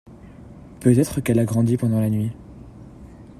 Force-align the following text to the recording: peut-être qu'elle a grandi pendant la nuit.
peut-être 0.79 1.21
qu'elle 1.21 1.37
a 1.37 1.45
grandi 1.45 1.77
pendant 1.77 1.99
la 2.01 2.09
nuit. 2.09 2.31